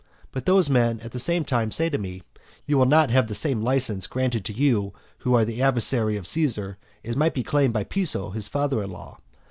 But 0.31 0.47
those 0.47 0.67
men, 0.67 0.99
at 1.01 1.11
the 1.11 1.19
same 1.19 1.45
time, 1.45 1.69
say 1.69 1.87
to 1.87 1.99
me, 1.99 2.23
"You 2.65 2.79
will 2.79 2.87
not 2.87 3.11
have 3.11 3.27
the 3.27 3.35
same 3.35 3.61
licence 3.61 4.07
granted 4.07 4.43
to 4.45 4.51
you 4.51 4.93
who 5.19 5.35
are 5.35 5.45
the 5.45 5.61
adversary 5.61 6.17
of 6.17 6.25
Caesar 6.25 6.79
as 7.05 7.15
might 7.15 7.35
be 7.35 7.43
claimed 7.43 7.73
by 7.75 7.83
Piso 7.83 8.31
his 8.31 8.47
father 8.47 8.81
in 8.81 8.89
law." 8.89 9.19